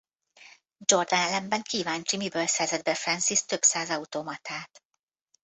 Jordan 0.85 1.19
ellenben 1.19 1.61
kíváncsi 1.61 2.17
miből 2.17 2.47
szerzett 2.47 2.83
be 2.83 2.93
Francis 2.95 3.45
több 3.45 3.61
száz 3.61 3.89
automatát. 3.89 4.83